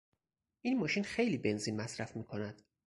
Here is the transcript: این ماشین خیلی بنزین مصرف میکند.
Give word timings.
این 0.61 0.79
ماشین 0.79 1.03
خیلی 1.03 1.37
بنزین 1.37 1.81
مصرف 1.81 2.15
میکند. 2.15 2.61